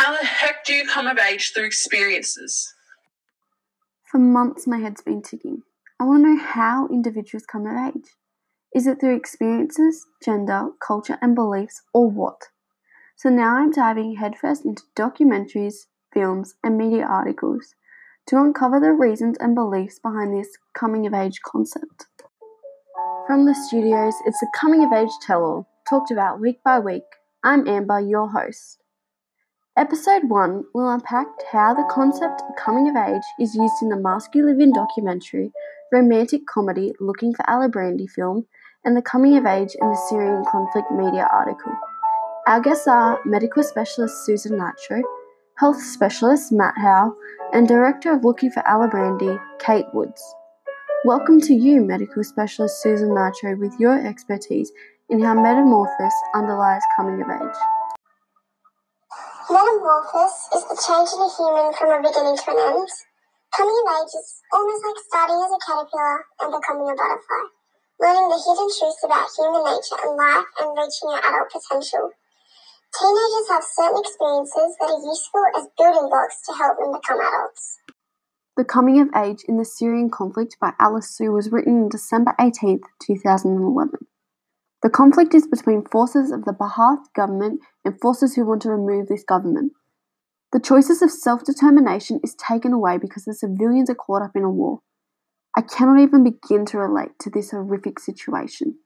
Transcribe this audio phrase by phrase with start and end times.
[0.00, 2.72] How the heck do you come of age through experiences?
[4.10, 5.60] For months, my head's been ticking.
[6.00, 8.08] I want to know how individuals come of age.
[8.74, 12.44] Is it through experiences, gender, culture, and beliefs, or what?
[13.14, 17.74] So now I'm diving headfirst into documentaries, films, and media articles
[18.28, 22.06] to uncover the reasons and beliefs behind this coming of age concept.
[23.26, 27.04] From the studios, it's the Coming of Age Tell All, talked about week by week.
[27.44, 28.79] I'm Amber, your host.
[29.76, 33.96] Episode 1 will unpack how the concept of coming of age is used in the
[33.96, 35.52] Mask You documentary,
[35.92, 38.46] romantic comedy Looking for Alibrandi film,
[38.84, 41.72] and the coming of age in the Syrian conflict media article.
[42.48, 45.02] Our guests are medical specialist Susan Nitro,
[45.56, 47.14] health specialist Matt Howe,
[47.52, 50.20] and director of Looking for Alibrandi, Kate Woods.
[51.04, 54.72] Welcome to you, medical specialist Susan Nitro, with your expertise
[55.08, 57.79] in how metamorphosis underlies coming of age.
[59.50, 62.86] Metamorphosis is the change in a human from a beginning to an end.
[63.50, 67.50] Coming of age is almost like starting as a caterpillar and becoming a butterfly,
[67.98, 72.14] learning the hidden truths about human nature and life and reaching your adult potential.
[72.94, 77.82] Teenagers have certain experiences that are useful as building blocks to help them become adults.
[78.54, 82.38] The Coming of Age in the Syrian Conflict by Alice Su was written on December
[82.38, 83.98] 18, 2011.
[84.82, 89.08] The conflict is between forces of the Ba'ath government and forces who want to remove
[89.08, 89.72] this government.
[90.52, 94.42] The choices of self determination is taken away because the civilians are caught up in
[94.42, 94.80] a war.
[95.56, 98.78] I cannot even begin to relate to this horrific situation.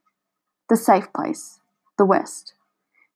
[0.67, 1.59] The safe place,
[1.97, 2.53] the West.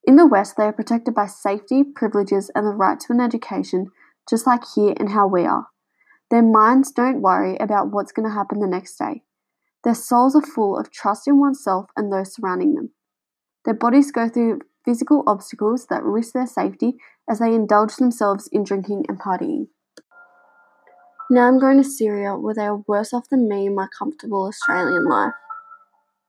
[0.05, 3.91] In the West, they are protected by safety, privileges, and the right to an education,
[4.29, 5.67] just like here and how we are.
[6.31, 9.23] Their minds don't worry about what's going to happen the next day.
[9.83, 12.91] Their souls are full of trust in oneself and those surrounding them.
[13.65, 16.97] Their bodies go through physical obstacles that risk their safety
[17.29, 19.67] as they indulge themselves in drinking and partying.
[21.29, 24.47] Now I'm going to Syria, where they are worse off than me in my comfortable
[24.47, 25.33] Australian life.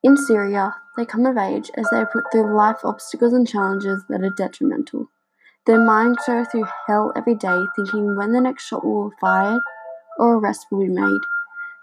[0.03, 4.05] In Syria, they come of age as they are put through life obstacles and challenges
[4.09, 5.11] that are detrimental.
[5.67, 9.61] Their minds go through hell every day thinking when the next shot will be fired
[10.19, 11.21] or arrest will be made.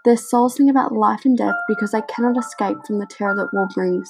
[0.05, 3.53] Their souls think about life and death because they cannot escape from the terror that
[3.53, 4.09] war brings.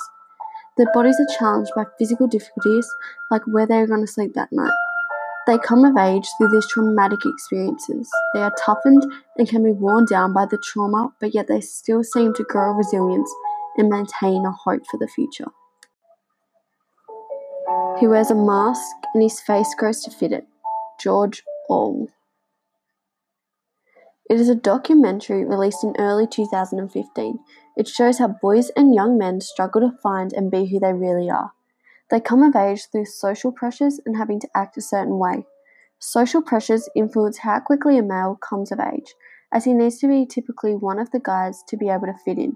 [0.78, 2.88] Their bodies are challenged by physical difficulties,
[3.32, 4.74] like where they are going to sleep that night.
[5.48, 8.10] They come of age through these traumatic experiences.
[8.34, 9.04] They are toughened
[9.38, 12.74] and can be worn down by the trauma, but yet they still seem to grow
[12.74, 13.34] resilience
[13.78, 15.48] and maintain a hope for the future.
[18.00, 20.46] He wears a mask and his face grows to fit it.
[21.00, 22.10] George Orwell.
[24.30, 27.40] It is a documentary released in early 2015.
[27.78, 31.30] It shows how boys and young men struggle to find and be who they really
[31.30, 31.54] are.
[32.10, 35.46] They come of age through social pressures and having to act a certain way.
[36.00, 39.16] Social pressures influence how quickly a male comes of age,
[39.52, 42.38] as he needs to be typically one of the guys to be able to fit
[42.38, 42.54] in.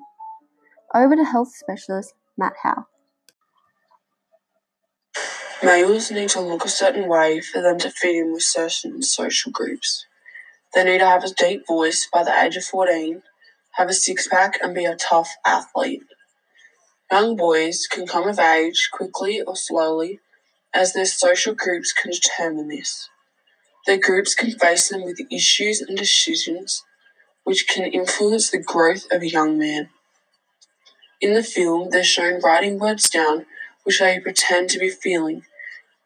[0.93, 2.87] Over to health specialist Matt Howe.
[5.63, 9.51] Males need to look a certain way for them to fit in with certain social
[9.51, 10.05] groups.
[10.73, 13.23] They need to have a deep voice by the age of 14,
[13.73, 16.03] have a six pack, and be a tough athlete.
[17.11, 20.19] Young boys can come of age quickly or slowly,
[20.73, 23.09] as their social groups can determine this.
[23.85, 26.85] Their groups can face them with issues and decisions
[27.43, 29.89] which can influence the growth of a young man.
[31.19, 33.45] In the film, they're shown writing words down
[33.83, 35.43] which they pretend to be feeling,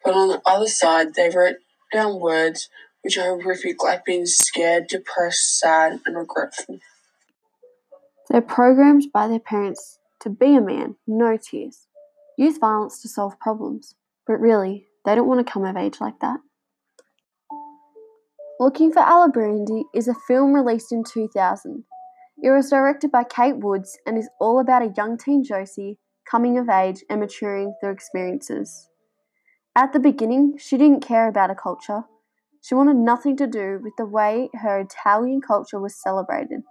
[0.04, 1.58] but on the other side, they wrote
[1.92, 2.70] down words
[3.06, 6.80] which are horrific, like being scared, depressed, sad, and regretful.
[8.32, 11.86] They're programmed by their parents to be a man, no tears.
[12.36, 13.94] Use violence to solve problems.
[14.26, 16.40] But really, they don't want to come of age like that.
[18.60, 21.84] Looking for Alibrandi is a film released in 2000.
[22.42, 26.58] It was directed by Kate Woods and is all about a young teen Josie coming
[26.58, 28.90] of age and maturing through experiences.
[29.76, 32.06] At the beginning, she didn't care about a culture.
[32.66, 36.64] She wanted nothing to do with the way her Italian culture was celebrated.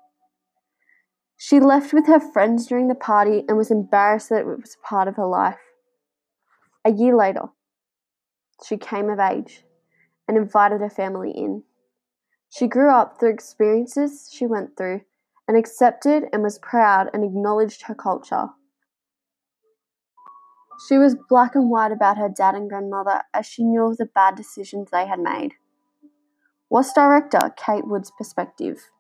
[1.37, 5.07] She left with her friends during the party and was embarrassed that it was part
[5.07, 5.61] of her life.
[6.85, 7.43] A year later,
[8.67, 9.63] she came of age
[10.27, 11.63] and invited her family in.
[12.51, 15.03] She grew up through experiences she went through
[15.47, 18.49] and accepted and was proud and acknowledged her culture.
[20.89, 24.07] She was black and white about her dad and grandmother as she knew of the
[24.07, 25.55] bad decisions they had made.
[26.75, 28.91] What's director Kate Woods' perspective?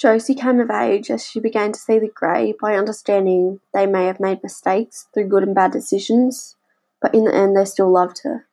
[0.00, 4.06] Josie came of age as she began to see the grey by understanding they may
[4.06, 6.56] have made mistakes through good and bad decisions,
[7.02, 8.46] but in the end they still loved her.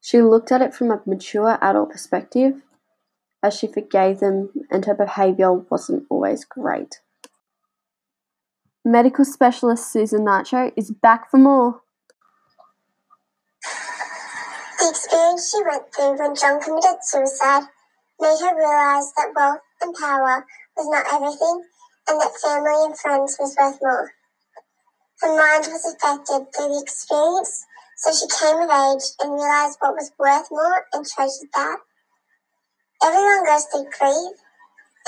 [0.00, 2.60] She looked at it from a mature adult perspective
[3.40, 7.02] as she forgave them and her behaviour wasn't always great.
[8.84, 11.82] Medical specialist Susan Nacho is back for more.
[14.86, 17.66] The experience she went through when John committed suicide
[18.20, 20.46] made her realise that wealth and power
[20.76, 21.66] was not everything
[22.06, 24.14] and that family and friends was worth more.
[25.22, 27.66] Her mind was affected through the experience,
[27.98, 31.78] so she came of age and realised what was worth more and treasured that.
[33.02, 34.38] Everyone goes through grief,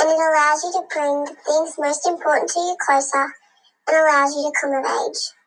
[0.02, 3.30] and it allows you to bring the things most important to you closer
[3.86, 5.37] and allows you to come of age.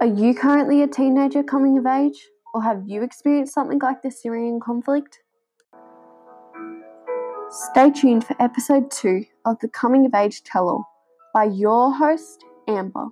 [0.00, 4.12] Are you currently a teenager coming of age, or have you experienced something like the
[4.12, 5.18] Syrian conflict?
[7.50, 10.84] Stay tuned for episode 2 of the Coming of Age Tell All
[11.34, 13.06] by your host, Amber.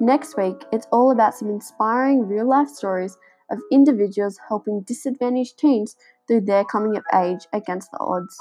[0.00, 3.16] Next week, it's all about some inspiring real life stories
[3.52, 5.94] of individuals helping disadvantaged teens
[6.26, 8.36] through their coming of age against the odds.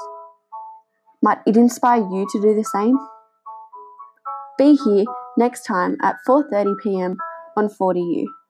[1.21, 2.97] Might it inspire you to do the same?
[4.57, 5.05] Be here
[5.37, 7.17] next time at 4:30 p.m.
[7.57, 8.40] on 40U.